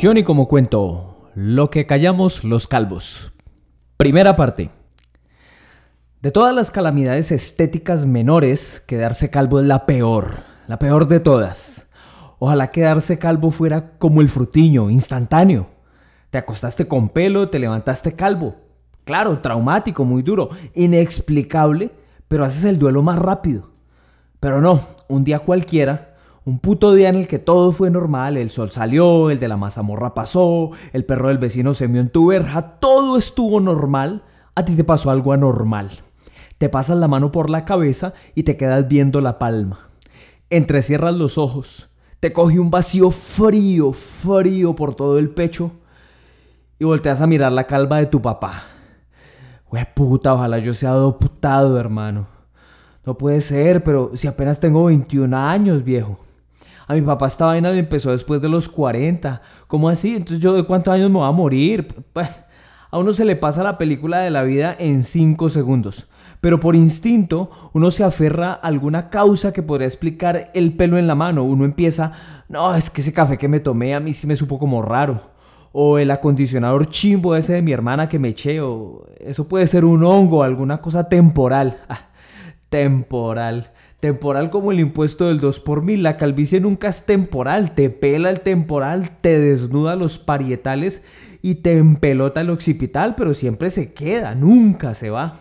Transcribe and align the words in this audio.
Johnny 0.00 0.22
como 0.22 0.46
cuento, 0.46 1.28
lo 1.34 1.70
que 1.70 1.84
callamos 1.84 2.44
los 2.44 2.68
calvos. 2.68 3.32
Primera 3.96 4.36
parte. 4.36 4.70
De 6.22 6.30
todas 6.30 6.54
las 6.54 6.70
calamidades 6.70 7.32
estéticas 7.32 8.06
menores, 8.06 8.80
quedarse 8.86 9.28
calvo 9.28 9.58
es 9.58 9.66
la 9.66 9.86
peor, 9.86 10.44
la 10.68 10.78
peor 10.78 11.08
de 11.08 11.18
todas. 11.18 11.88
Ojalá 12.38 12.70
quedarse 12.70 13.18
calvo 13.18 13.50
fuera 13.50 13.98
como 13.98 14.20
el 14.20 14.28
frutiño, 14.28 14.88
instantáneo. 14.88 15.68
Te 16.30 16.38
acostaste 16.38 16.86
con 16.86 17.08
pelo, 17.08 17.50
te 17.50 17.58
levantaste 17.58 18.14
calvo. 18.14 18.54
Claro, 19.02 19.40
traumático, 19.40 20.04
muy 20.04 20.22
duro, 20.22 20.50
inexplicable, 20.76 21.90
pero 22.28 22.44
haces 22.44 22.62
el 22.62 22.78
duelo 22.78 23.02
más 23.02 23.18
rápido. 23.18 23.72
Pero 24.38 24.60
no, 24.60 24.80
un 25.08 25.24
día 25.24 25.40
cualquiera, 25.40 26.07
un 26.48 26.60
puto 26.60 26.94
día 26.94 27.10
en 27.10 27.16
el 27.16 27.28
que 27.28 27.38
todo 27.38 27.72
fue 27.72 27.90
normal, 27.90 28.38
el 28.38 28.48
sol 28.48 28.70
salió, 28.70 29.28
el 29.28 29.38
de 29.38 29.48
la 29.48 29.58
mazamorra 29.58 30.14
pasó, 30.14 30.70
el 30.94 31.04
perro 31.04 31.28
del 31.28 31.36
vecino 31.36 31.74
se 31.74 31.88
mió 31.88 32.00
en 32.00 32.08
tu 32.08 32.28
verja, 32.28 32.78
todo 32.78 33.18
estuvo 33.18 33.60
normal, 33.60 34.22
a 34.54 34.64
ti 34.64 34.74
te 34.74 34.82
pasó 34.82 35.10
algo 35.10 35.34
anormal. 35.34 35.90
Te 36.56 36.70
pasas 36.70 36.96
la 36.96 37.06
mano 37.06 37.32
por 37.32 37.50
la 37.50 37.66
cabeza 37.66 38.14
y 38.34 38.44
te 38.44 38.56
quedas 38.56 38.88
viendo 38.88 39.20
la 39.20 39.38
palma. 39.38 39.90
Entrecierras 40.48 41.14
los 41.14 41.36
ojos, 41.36 41.90
te 42.18 42.32
coge 42.32 42.58
un 42.58 42.70
vacío 42.70 43.10
frío, 43.10 43.92
frío 43.92 44.74
por 44.74 44.94
todo 44.94 45.18
el 45.18 45.28
pecho 45.28 45.72
y 46.78 46.86
volteas 46.86 47.20
a 47.20 47.26
mirar 47.26 47.52
la 47.52 47.66
calva 47.66 47.98
de 47.98 48.06
tu 48.06 48.22
papá. 48.22 48.62
Güey, 49.68 49.86
puta, 49.94 50.32
ojalá 50.32 50.60
yo 50.60 50.72
sea 50.72 50.92
adoptado, 50.92 51.78
hermano. 51.78 52.26
No 53.04 53.18
puede 53.18 53.42
ser, 53.42 53.84
pero 53.84 54.12
si 54.14 54.26
apenas 54.26 54.60
tengo 54.60 54.86
21 54.86 55.36
años, 55.36 55.84
viejo. 55.84 56.18
A 56.88 56.94
mi 56.94 57.02
papá 57.02 57.26
esta 57.26 57.44
vaina 57.44 57.70
le 57.70 57.80
empezó 57.80 58.10
después 58.10 58.40
de 58.40 58.48
los 58.48 58.66
40. 58.68 59.42
¿Cómo 59.66 59.90
así? 59.90 60.16
Entonces 60.16 60.40
yo 60.40 60.54
de 60.54 60.64
cuántos 60.64 60.94
años 60.94 61.10
me 61.10 61.18
voy 61.18 61.28
a 61.28 61.32
morir. 61.32 61.86
Pues, 62.14 62.28
a 62.90 62.98
uno 62.98 63.12
se 63.12 63.26
le 63.26 63.36
pasa 63.36 63.62
la 63.62 63.76
película 63.76 64.20
de 64.20 64.30
la 64.30 64.42
vida 64.42 64.74
en 64.78 65.02
5 65.02 65.50
segundos. 65.50 66.08
Pero 66.40 66.58
por 66.58 66.74
instinto 66.74 67.50
uno 67.74 67.90
se 67.90 68.04
aferra 68.04 68.52
a 68.52 68.54
alguna 68.54 69.10
causa 69.10 69.52
que 69.52 69.62
podría 69.62 69.86
explicar 69.86 70.50
el 70.54 70.72
pelo 70.72 70.96
en 70.96 71.06
la 71.06 71.14
mano. 71.14 71.44
Uno 71.44 71.66
empieza, 71.66 72.12
no, 72.48 72.74
es 72.74 72.88
que 72.88 73.02
ese 73.02 73.12
café 73.12 73.36
que 73.36 73.48
me 73.48 73.60
tomé 73.60 73.94
a 73.94 74.00
mí 74.00 74.14
sí 74.14 74.26
me 74.26 74.34
supo 74.34 74.58
como 74.58 74.80
raro. 74.80 75.20
O 75.72 75.98
el 75.98 76.10
acondicionador 76.10 76.86
chimbo 76.86 77.36
ese 77.36 77.52
de 77.52 77.60
mi 77.60 77.72
hermana 77.72 78.08
que 78.08 78.18
me 78.18 78.28
eché. 78.28 78.62
O 78.62 79.04
eso 79.20 79.46
puede 79.46 79.66
ser 79.66 79.84
un 79.84 80.02
hongo, 80.04 80.42
alguna 80.42 80.80
cosa 80.80 81.06
temporal. 81.06 81.80
Ah, 81.86 82.08
temporal. 82.68 83.72
Temporal 84.00 84.50
como 84.50 84.70
el 84.70 84.80
impuesto 84.80 85.26
del 85.26 85.40
2 85.40 85.60
por 85.60 85.82
mil. 85.82 86.02
La 86.02 86.16
calvicie 86.16 86.60
nunca 86.60 86.88
es 86.88 87.04
temporal. 87.04 87.74
Te 87.74 87.90
pela 87.90 88.30
el 88.30 88.40
temporal, 88.40 89.10
te 89.20 89.40
desnuda 89.40 89.96
los 89.96 90.18
parietales 90.18 91.02
y 91.42 91.56
te 91.56 91.76
empelota 91.76 92.40
el 92.40 92.50
occipital, 92.50 93.14
pero 93.14 93.34
siempre 93.34 93.70
se 93.70 93.92
queda, 93.92 94.34
nunca 94.34 94.94
se 94.94 95.10
va. 95.10 95.40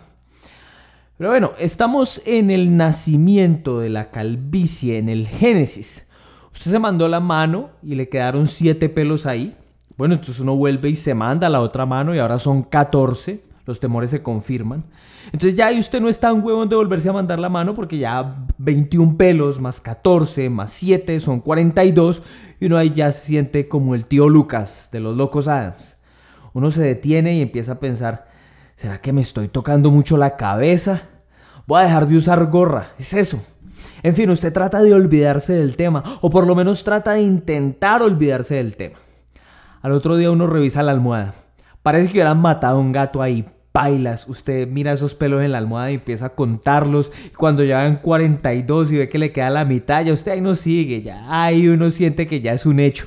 Pero 1.18 1.32
bueno, 1.32 1.54
estamos 1.58 2.22
en 2.26 2.52
el 2.52 2.78
nacimiento 2.78 3.80
de 3.80 3.90
la 3.90 4.12
calvicie, 4.12 4.98
en 4.98 5.10
el 5.10 5.28
génesis. 5.28 6.06
Usted 6.54 6.72
se 6.72 6.80
mandó 6.80 7.08
la 7.08 7.20
mano 7.20 7.72
y 7.82 7.96
le 7.96 8.10
quedaron 8.10 8.48
siete 8.48 8.90
pelos 8.90 9.26
ahí. 9.26 9.56
Bueno, 9.98 10.14
entonces 10.14 10.40
uno 10.40 10.56
vuelve 10.56 10.90
y 10.90 10.96
se 10.96 11.16
manda 11.16 11.50
la 11.50 11.62
otra 11.62 11.88
mano 11.88 12.14
y 12.14 12.20
ahora 12.20 12.38
son 12.38 12.62
14 12.62 13.47
los 13.68 13.80
temores 13.80 14.10
se 14.10 14.24
confirman. 14.24 14.86
Entonces 15.26 15.56
ya 15.56 15.68
ahí 15.68 15.78
usted 15.78 16.02
no 16.02 16.10
está 16.10 16.32
un 16.32 16.44
huevón 16.44 16.70
de 16.70 16.78
volverse 16.78 17.10
a 17.10 17.14
mandar 17.14 17.38
la 17.38 17.50
mano 17.50 17.76
porque 17.76 17.98
ya 17.98 18.48
21 18.58 19.18
pelos 19.18 19.60
más 19.60 19.82
14 19.82 20.50
más 20.50 20.72
7 20.72 21.20
son 21.20 21.42
42 21.42 22.24
y 22.60 22.66
uno 22.66 22.78
ahí 22.78 22.92
ya 22.92 23.12
se 23.12 23.28
siente 23.28 23.68
como 23.68 23.94
el 23.94 24.06
tío 24.06 24.30
Lucas 24.30 24.90
de 24.92 25.02
los 25.02 25.16
locos 25.16 25.48
Adams. 25.48 25.98
Uno 26.54 26.72
se 26.72 26.82
detiene 26.82 27.36
y 27.36 27.42
empieza 27.42 27.74
a 27.74 27.80
pensar, 27.80 28.28
¿será 28.76 29.00
que 29.02 29.14
me 29.14 29.22
estoy 29.22 29.50
tocando 29.50 29.92
mucho 29.92 30.18
la 30.18 30.38
cabeza? 30.38 31.04
Voy 31.68 31.82
a 31.82 31.84
dejar 31.84 32.08
de 32.08 32.16
usar 32.16 32.46
gorra, 32.50 32.94
es 32.98 33.14
eso. 33.14 33.44
En 34.02 34.16
fin, 34.16 34.30
usted 34.30 34.54
trata 34.54 34.82
de 34.82 34.94
olvidarse 34.94 35.54
del 35.54 35.76
tema, 35.76 36.04
o 36.22 36.30
por 36.30 36.48
lo 36.48 36.56
menos 36.56 36.84
trata 36.84 37.14
de 37.14 37.22
intentar 37.22 38.02
olvidarse 38.02 38.56
del 38.56 38.76
tema. 38.78 38.98
Al 39.82 39.92
otro 39.92 40.16
día 40.16 40.32
uno 40.32 40.48
revisa 40.48 40.82
la 40.82 40.94
almohada. 40.94 41.34
Parece 41.84 42.08
que 42.08 42.14
hubieran 42.14 42.40
matado 42.40 42.78
a 42.78 42.82
un 42.82 42.92
gato 42.92 43.22
ahí, 43.22 43.46
bailas, 43.78 44.28
usted 44.28 44.68
mira 44.68 44.92
esos 44.92 45.14
pelos 45.14 45.44
en 45.44 45.52
la 45.52 45.60
almohada 45.60 45.92
y 45.92 45.96
empieza 45.96 46.26
a 46.26 46.30
contarlos. 46.30 47.12
Cuando 47.38 47.64
llegan 47.64 47.98
42 47.98 48.92
y 48.92 48.98
ve 48.98 49.08
que 49.08 49.20
le 49.20 49.32
queda 49.32 49.52
la 49.52 49.66
mitad, 49.66 50.04
ya 50.04 50.14
usted 50.14 50.32
ahí 50.32 50.42
no 50.42 50.56
sigue, 50.56 51.04
ya 51.04 51.24
ahí 51.28 51.68
uno 51.68 51.92
siente 51.92 52.26
que 52.26 52.42
ya 52.42 52.54
es 52.54 52.66
un 52.66 52.80
hecho. 52.80 53.06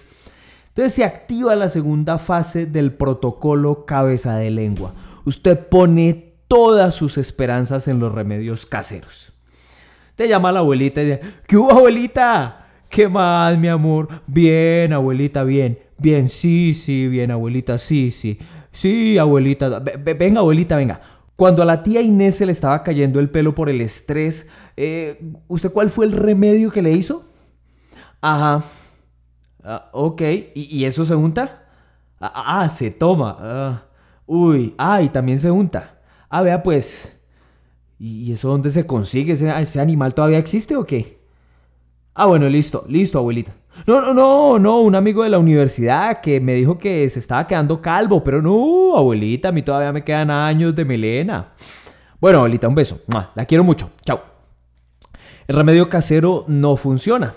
Entonces 0.68 0.94
se 0.94 1.04
activa 1.04 1.56
la 1.56 1.68
segunda 1.68 2.18
fase 2.18 2.66
del 2.66 2.92
protocolo 2.92 3.84
cabeza 3.84 4.36
de 4.36 4.52
lengua. 4.52 4.94
Usted 5.24 5.58
pone 5.58 6.34
todas 6.46 6.94
sus 6.94 7.18
esperanzas 7.18 7.88
en 7.88 7.98
los 7.98 8.12
remedios 8.12 8.64
caseros. 8.64 9.32
Te 10.14 10.28
llama 10.28 10.52
la 10.52 10.60
abuelita 10.60 11.02
y 11.02 11.06
dice, 11.06 11.20
¿qué 11.48 11.56
hubo 11.56 11.72
abuelita? 11.72 12.68
¿Qué 12.88 13.08
más, 13.08 13.58
mi 13.58 13.66
amor? 13.66 14.06
Bien, 14.28 14.92
abuelita, 14.92 15.42
bien. 15.42 15.80
Bien, 15.98 16.28
sí, 16.28 16.74
sí, 16.74 17.08
bien, 17.08 17.32
abuelita, 17.32 17.76
sí, 17.76 18.12
sí. 18.12 18.38
Sí, 18.72 19.18
abuelita. 19.18 19.80
venga, 19.80 20.40
abuelita, 20.40 20.76
venga. 20.76 21.00
Cuando 21.36 21.62
a 21.62 21.64
la 21.64 21.82
tía 21.82 22.02
Inés 22.02 22.36
se 22.36 22.46
le 22.46 22.52
estaba 22.52 22.82
cayendo 22.82 23.18
el 23.18 23.30
pelo 23.30 23.54
por 23.54 23.68
el 23.70 23.80
estrés, 23.80 24.48
eh, 24.76 25.20
¿usted 25.48 25.72
cuál 25.72 25.90
fue 25.90 26.04
el 26.06 26.12
remedio 26.12 26.70
que 26.70 26.82
le 26.82 26.92
hizo? 26.92 27.24
Ajá. 28.20 28.64
Ah, 29.64 29.88
ok. 29.92 30.22
¿Y, 30.54 30.84
eso 30.84 31.04
se 31.04 31.14
unta? 31.14 31.66
Ah, 32.20 32.62
ah 32.62 32.68
se 32.68 32.90
toma. 32.90 33.36
Ah. 33.40 33.82
Uy, 34.26 34.74
ah, 34.78 35.02
y 35.02 35.08
también 35.08 35.38
se 35.38 35.50
unta. 35.50 35.98
Ah, 36.28 36.42
vea 36.42 36.62
pues. 36.62 37.18
¿Y 37.98 38.32
eso 38.32 38.48
dónde 38.48 38.70
se 38.70 38.86
consigue? 38.86 39.32
¿Ese 39.32 39.80
animal 39.80 40.14
todavía 40.14 40.38
existe 40.38 40.76
o 40.76 40.84
qué? 40.86 41.19
Ah, 42.14 42.26
bueno, 42.26 42.48
listo, 42.48 42.84
listo, 42.88 43.18
abuelita. 43.18 43.52
No, 43.86 44.00
no, 44.00 44.12
no, 44.12 44.58
no, 44.58 44.80
un 44.80 44.94
amigo 44.94 45.22
de 45.22 45.30
la 45.30 45.38
universidad 45.38 46.20
que 46.20 46.40
me 46.40 46.54
dijo 46.54 46.76
que 46.76 47.08
se 47.08 47.18
estaba 47.18 47.46
quedando 47.46 47.80
calvo, 47.80 48.22
pero 48.22 48.42
no, 48.42 48.96
abuelita, 48.96 49.48
a 49.48 49.52
mí 49.52 49.62
todavía 49.62 49.92
me 49.92 50.04
quedan 50.04 50.30
años 50.30 50.74
de 50.74 50.84
melena. 50.84 51.52
Bueno, 52.20 52.38
abuelita, 52.38 52.68
un 52.68 52.74
beso. 52.74 53.00
La 53.34 53.46
quiero 53.46 53.64
mucho. 53.64 53.90
Chao. 54.04 54.20
El 55.46 55.56
remedio 55.56 55.88
casero 55.88 56.44
no 56.48 56.76
funciona. 56.76 57.34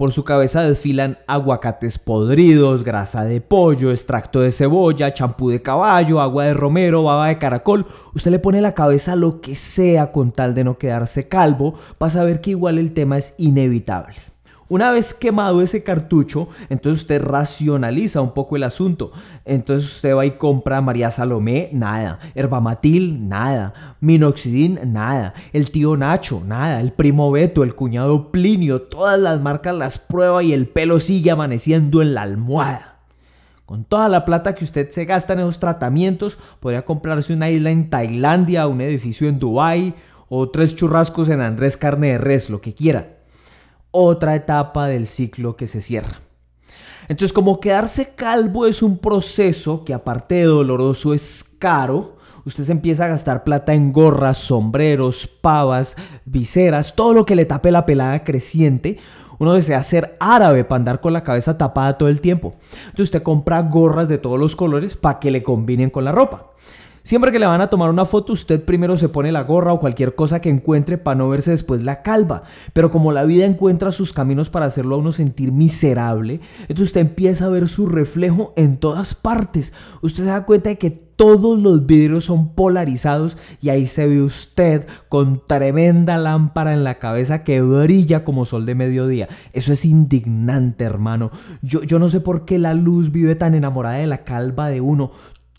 Por 0.00 0.12
su 0.12 0.24
cabeza 0.24 0.62
desfilan 0.62 1.18
aguacates 1.26 1.98
podridos, 1.98 2.84
grasa 2.84 3.22
de 3.22 3.42
pollo, 3.42 3.90
extracto 3.90 4.40
de 4.40 4.50
cebolla, 4.50 5.12
champú 5.12 5.50
de 5.50 5.60
caballo, 5.60 6.22
agua 6.22 6.46
de 6.46 6.54
romero, 6.54 7.02
baba 7.02 7.28
de 7.28 7.36
caracol. 7.36 7.84
Usted 8.14 8.30
le 8.30 8.38
pone 8.38 8.62
la 8.62 8.72
cabeza 8.72 9.14
lo 9.14 9.42
que 9.42 9.56
sea 9.56 10.10
con 10.10 10.32
tal 10.32 10.54
de 10.54 10.64
no 10.64 10.78
quedarse 10.78 11.28
calvo 11.28 11.74
para 11.98 12.08
saber 12.08 12.40
que 12.40 12.52
igual 12.52 12.78
el 12.78 12.92
tema 12.92 13.18
es 13.18 13.34
inevitable. 13.36 14.14
Una 14.70 14.92
vez 14.92 15.14
quemado 15.14 15.62
ese 15.62 15.82
cartucho, 15.82 16.48
entonces 16.68 17.02
usted 17.02 17.20
racionaliza 17.20 18.20
un 18.20 18.34
poco 18.34 18.54
el 18.54 18.62
asunto. 18.62 19.10
Entonces 19.44 19.96
usted 19.96 20.14
va 20.14 20.24
y 20.24 20.36
compra 20.36 20.80
María 20.80 21.10
Salomé, 21.10 21.70
nada. 21.72 22.20
Herbamatil, 22.36 23.28
nada. 23.28 23.96
Minoxidil, 23.98 24.78
nada. 24.86 25.34
El 25.52 25.72
tío 25.72 25.96
Nacho, 25.96 26.44
nada. 26.46 26.80
El 26.80 26.92
primo 26.92 27.32
Beto, 27.32 27.64
el 27.64 27.74
cuñado 27.74 28.30
Plinio, 28.30 28.82
todas 28.82 29.18
las 29.18 29.40
marcas 29.40 29.74
las 29.74 29.98
prueba 29.98 30.40
y 30.44 30.52
el 30.52 30.68
pelo 30.68 31.00
sigue 31.00 31.32
amaneciendo 31.32 32.00
en 32.00 32.14
la 32.14 32.22
almohada. 32.22 32.98
Con 33.66 33.82
toda 33.82 34.08
la 34.08 34.24
plata 34.24 34.54
que 34.54 34.62
usted 34.62 34.88
se 34.90 35.04
gasta 35.04 35.32
en 35.32 35.40
esos 35.40 35.58
tratamientos, 35.58 36.38
podría 36.60 36.84
comprarse 36.84 37.34
una 37.34 37.50
isla 37.50 37.70
en 37.70 37.90
Tailandia, 37.90 38.68
un 38.68 38.80
edificio 38.82 39.28
en 39.28 39.40
Dubai 39.40 39.94
o 40.28 40.48
tres 40.48 40.76
churrascos 40.76 41.28
en 41.28 41.40
Andrés 41.40 41.76
Carne 41.76 42.12
de 42.12 42.18
Res, 42.18 42.50
lo 42.50 42.60
que 42.60 42.72
quiera 42.72 43.19
otra 43.90 44.34
etapa 44.34 44.86
del 44.86 45.06
ciclo 45.06 45.56
que 45.56 45.66
se 45.66 45.80
cierra. 45.80 46.20
Entonces, 47.08 47.32
como 47.32 47.58
quedarse 47.58 48.14
calvo 48.14 48.66
es 48.66 48.82
un 48.82 48.98
proceso 48.98 49.84
que 49.84 49.94
aparte 49.94 50.36
de 50.36 50.44
doloroso 50.44 51.12
es 51.12 51.44
caro, 51.58 52.16
usted 52.44 52.64
se 52.64 52.72
empieza 52.72 53.04
a 53.04 53.08
gastar 53.08 53.42
plata 53.42 53.74
en 53.74 53.92
gorras, 53.92 54.38
sombreros, 54.38 55.26
pavas, 55.26 55.96
viseras, 56.24 56.94
todo 56.94 57.12
lo 57.12 57.26
que 57.26 57.34
le 57.34 57.46
tape 57.46 57.72
la 57.72 57.84
pelada 57.84 58.22
creciente. 58.22 58.98
Uno 59.40 59.54
desea 59.54 59.82
ser 59.82 60.16
árabe 60.20 60.64
para 60.64 60.76
andar 60.76 61.00
con 61.00 61.12
la 61.12 61.24
cabeza 61.24 61.58
tapada 61.58 61.98
todo 61.98 62.08
el 62.08 62.20
tiempo. 62.20 62.54
Entonces 62.84 63.06
usted 63.06 63.22
compra 63.22 63.62
gorras 63.62 64.06
de 64.06 64.18
todos 64.18 64.38
los 64.38 64.54
colores 64.54 64.96
para 64.96 65.18
que 65.18 65.30
le 65.30 65.42
combinen 65.42 65.90
con 65.90 66.04
la 66.04 66.12
ropa. 66.12 66.52
Siempre 67.10 67.32
que 67.32 67.40
le 67.40 67.46
van 67.46 67.60
a 67.60 67.66
tomar 67.66 67.90
una 67.90 68.04
foto, 68.04 68.32
usted 68.32 68.64
primero 68.64 68.96
se 68.96 69.08
pone 69.08 69.32
la 69.32 69.42
gorra 69.42 69.72
o 69.72 69.80
cualquier 69.80 70.14
cosa 70.14 70.40
que 70.40 70.48
encuentre 70.48 70.96
para 70.96 71.16
no 71.16 71.28
verse 71.28 71.50
después 71.50 71.82
la 71.82 72.02
calva. 72.02 72.44
Pero 72.72 72.92
como 72.92 73.10
la 73.10 73.24
vida 73.24 73.46
encuentra 73.46 73.90
sus 73.90 74.12
caminos 74.12 74.48
para 74.48 74.66
hacerlo 74.66 74.94
a 74.94 74.98
uno 74.98 75.10
sentir 75.10 75.50
miserable, 75.50 76.38
entonces 76.60 76.86
usted 76.86 77.00
empieza 77.00 77.46
a 77.46 77.48
ver 77.48 77.66
su 77.66 77.86
reflejo 77.86 78.52
en 78.54 78.76
todas 78.76 79.16
partes. 79.16 79.72
Usted 80.02 80.22
se 80.22 80.28
da 80.28 80.44
cuenta 80.44 80.70
de 80.70 80.78
que 80.78 80.92
todos 80.92 81.58
los 81.58 81.84
vidrios 81.84 82.26
son 82.26 82.54
polarizados 82.54 83.36
y 83.60 83.70
ahí 83.70 83.88
se 83.88 84.06
ve 84.06 84.22
usted 84.22 84.86
con 85.08 85.42
tremenda 85.44 86.16
lámpara 86.16 86.74
en 86.74 86.84
la 86.84 87.00
cabeza 87.00 87.42
que 87.42 87.60
brilla 87.60 88.22
como 88.22 88.44
sol 88.44 88.66
de 88.66 88.76
mediodía. 88.76 89.28
Eso 89.52 89.72
es 89.72 89.84
indignante, 89.84 90.84
hermano. 90.84 91.32
Yo, 91.60 91.82
yo 91.82 91.98
no 91.98 92.08
sé 92.08 92.20
por 92.20 92.44
qué 92.44 92.60
la 92.60 92.74
luz 92.74 93.10
vive 93.10 93.34
tan 93.34 93.56
enamorada 93.56 93.96
de 93.96 94.06
la 94.06 94.22
calva 94.22 94.68
de 94.68 94.80
uno. 94.80 95.10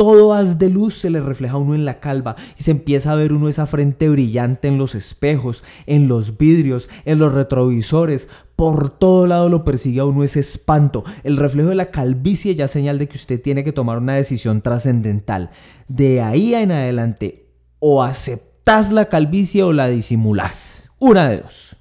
Todo 0.01 0.33
haz 0.33 0.57
de 0.57 0.67
luz 0.67 0.95
se 0.95 1.11
le 1.11 1.21
refleja 1.21 1.53
a 1.53 1.57
uno 1.59 1.75
en 1.75 1.85
la 1.85 1.99
calva 1.99 2.35
y 2.57 2.63
se 2.63 2.71
empieza 2.71 3.11
a 3.11 3.15
ver 3.15 3.33
uno 3.33 3.49
esa 3.49 3.67
frente 3.67 4.09
brillante 4.09 4.67
en 4.67 4.79
los 4.79 4.95
espejos, 4.95 5.63
en 5.85 6.07
los 6.07 6.39
vidrios, 6.39 6.89
en 7.05 7.19
los 7.19 7.31
retrovisores. 7.31 8.27
Por 8.55 8.89
todo 8.89 9.27
lado 9.27 9.47
lo 9.47 9.63
persigue 9.63 9.99
a 9.99 10.05
uno 10.05 10.23
ese 10.23 10.39
espanto. 10.39 11.03
El 11.23 11.37
reflejo 11.37 11.69
de 11.69 11.75
la 11.75 11.91
calvicie 11.91 12.55
ya 12.55 12.67
señal 12.67 12.97
de 12.97 13.07
que 13.07 13.15
usted 13.15 13.39
tiene 13.39 13.63
que 13.63 13.73
tomar 13.73 13.99
una 13.99 14.15
decisión 14.15 14.63
trascendental. 14.63 15.51
De 15.87 16.19
ahí 16.19 16.55
en 16.55 16.71
adelante, 16.71 17.51
o 17.77 18.01
aceptas 18.01 18.91
la 18.91 19.05
calvicie 19.05 19.61
o 19.61 19.71
la 19.71 19.87
disimulás. 19.87 20.89
Una 20.97 21.29
de 21.29 21.41
dos. 21.41 21.75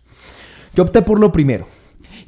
Yo 0.74 0.82
opté 0.82 1.00
por 1.00 1.18
lo 1.18 1.32
primero 1.32 1.79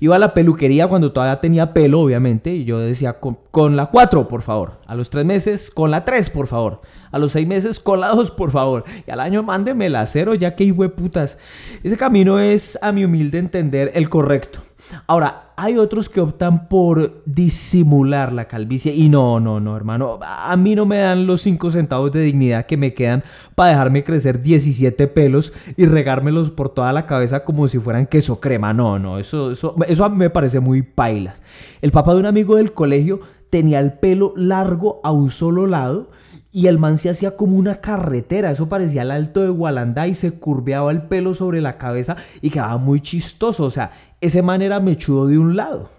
Iba 0.03 0.17
a 0.17 0.19
la 0.19 0.35
peluquería 0.35 0.89
cuando 0.89 1.13
todavía 1.13 1.41
tenía 1.41 1.73
pelo, 1.73 2.01
obviamente, 2.01 2.53
y 2.53 2.65
yo 2.65 2.81
decía, 2.81 3.21
con, 3.21 3.77
la 3.77 3.87
4, 3.87 4.27
por 4.27 4.43
favor. 4.43 4.81
A 4.89 4.97
los 4.97 5.11
3 5.11 5.25
meses, 5.25 5.71
con 5.71 5.93
la 5.93 6.05
3, 6.05 6.29
por 6.31 6.49
favor. 6.49 6.81
A 7.13 7.21
los 7.21 7.31
6 7.31 7.47
meses, 7.47 7.79
con 7.79 8.01
la 8.01 8.09
2, 8.09 8.33
por 8.33 8.51
favor. 8.51 8.83
Y 9.07 9.13
al 9.13 9.21
año, 9.21 9.45
mándeme 9.45 9.89
la 9.91 10.05
0, 10.05 10.35
ya 10.35 10.57
que 10.57 10.75
putas. 10.75 11.39
Ese 11.85 11.97
camino 11.97 12.41
es, 12.41 12.77
a 12.83 12.91
mi 12.91 13.05
humilde 13.05 13.39
entender, 13.39 13.93
el 13.95 14.11
correcto. 14.11 14.59
Ahora, 15.07 15.52
hay 15.63 15.79
otros 15.79 16.09
que 16.09 16.21
optan 16.21 16.67
por 16.67 17.23
disimular 17.25 18.33
la 18.33 18.49
calvicie 18.49 18.93
y 18.93 19.09
no, 19.09 19.39
no, 19.39 19.61
no, 19.61 19.77
hermano, 19.77 20.19
a 20.21 20.57
mí 20.57 20.75
no 20.75 20.87
me 20.87 20.99
dan 20.99 21.25
los 21.25 21.43
5 21.43 21.71
centavos 21.71 22.11
de 22.11 22.21
dignidad 22.21 22.67
que 22.67 22.77
me 22.77 22.95
quedan 22.95 23.23
para 23.55 23.71
dejarme 23.71 24.03
crecer 24.03 24.43
17 24.43 25.07
pelos 25.07 25.53
y 25.77 25.87
regármelos 25.87 26.51
por 26.51 26.71
toda 26.71 26.93
la 26.93 27.07
cabeza 27.07 27.45
como 27.45 27.69
si 27.69 27.79
fueran 27.79 28.09
queso 28.09 28.41
crema. 28.41 28.73
No, 28.73 28.99
no, 28.99 29.21
eso, 29.21 29.53
eso, 29.53 29.77
eso 29.87 30.05
a 30.05 30.09
mí 30.09 30.17
me 30.17 30.31
parece 30.31 30.59
muy 30.59 30.83
pailas. 30.83 31.45
El 31.81 31.93
papá 31.93 32.15
de 32.15 32.19
un 32.19 32.27
amigo 32.27 32.57
del 32.57 32.73
colegio 32.73 33.21
tenía 33.49 33.79
el 33.79 33.93
pelo 33.93 34.33
largo 34.35 35.01
a 35.05 35.13
un 35.13 35.31
solo 35.31 35.69
lado 35.69 36.11
y 36.53 36.67
el 36.67 36.79
man 36.79 36.99
se 36.99 37.09
hacía 37.09 37.37
como 37.37 37.57
una 37.57 37.77
carretera, 37.77 38.51
eso 38.51 38.69
parecía 38.69 39.03
el 39.03 39.11
alto 39.11 39.41
de 39.41 39.49
Gualanda 39.49 40.07
y 40.07 40.15
se 40.15 40.33
curveaba 40.33 40.93
el 40.93 41.03
pelo 41.03 41.35
sobre 41.35 41.63
la 41.63 41.79
cabeza 41.79 42.17
y 42.43 42.51
quedaba 42.51 42.77
muy 42.77 43.01
chistoso, 43.01 43.65
o 43.65 43.71
sea, 43.71 43.93
ese 44.21 44.43
man 44.43 44.61
era 44.61 44.79
mechudo 44.79 45.27
de 45.27 45.39
un 45.39 45.57
lado. 45.57 45.91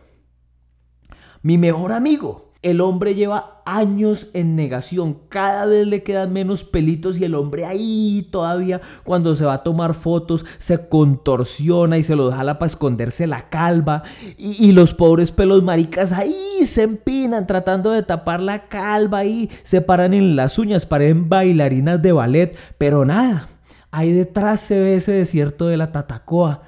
Mi 1.41 1.57
mejor 1.57 1.91
amigo 1.91 2.52
el 2.63 2.79
hombre 2.79 3.13
lleva 3.13 3.61
años 3.65 4.27
en 4.33 4.55
negación, 4.55 5.17
cada 5.27 5.65
vez 5.65 5.85
le 5.85 6.01
quedan 6.01 6.31
menos 6.31 6.63
pelitos 6.63 7.19
y 7.19 7.25
el 7.25 7.35
hombre 7.35 7.65
ahí 7.65 8.27
todavía 8.31 8.81
cuando 9.03 9.35
se 9.35 9.45
va 9.45 9.53
a 9.53 9.63
tomar 9.63 9.93
fotos 9.93 10.45
se 10.57 10.87
contorsiona 10.87 11.97
y 11.97 12.03
se 12.03 12.15
lo 12.15 12.31
jala 12.31 12.59
para 12.59 12.67
esconderse 12.67 13.27
la 13.27 13.49
calva. 13.49 14.03
Y, 14.37 14.71
los 14.71 14.93
pobres 14.93 15.31
pelos 15.31 15.61
maricas 15.61 16.13
ahí 16.13 16.65
se 16.65 16.83
empinan 16.83 17.47
tratando 17.47 17.91
de 17.91 18.01
tapar 18.01 18.41
la 18.41 18.67
calva 18.67 19.25
y 19.25 19.49
se 19.63 19.81
paran 19.81 20.13
en 20.13 20.35
las 20.35 20.57
uñas, 20.57 20.85
parecen 20.85 21.29
bailarinas 21.29 22.01
de 22.01 22.11
ballet, 22.13 22.57
pero 22.77 23.05
nada, 23.05 23.49
ahí 23.91 24.11
detrás 24.13 24.61
se 24.61 24.79
ve 24.79 24.95
ese 24.95 25.11
desierto 25.11 25.67
de 25.67 25.77
la 25.77 25.91
Tatacoa, 25.91 26.61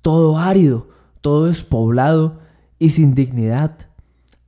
todo 0.00 0.38
árido, 0.38 0.88
todo 1.20 1.46
despoblado 1.46 2.38
y 2.78 2.90
sin 2.90 3.14
dignidad. 3.14 3.89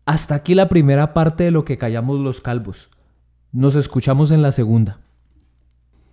Hasta 0.04 0.34
aquí 0.34 0.54
la 0.54 0.68
primera 0.68 1.14
parte 1.14 1.44
de 1.44 1.50
lo 1.52 1.64
que 1.64 1.78
callamos 1.78 2.18
los 2.18 2.40
calvos. 2.40 2.90
Nos 3.52 3.76
escuchamos 3.76 4.30
en 4.30 4.42
la 4.42 4.50
segunda. 4.50 4.98